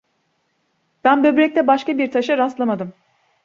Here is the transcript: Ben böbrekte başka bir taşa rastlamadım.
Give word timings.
Ben 1.03 1.23
böbrekte 1.23 1.67
başka 1.67 1.97
bir 1.97 2.11
taşa 2.11 2.37
rastlamadım. 2.37 2.93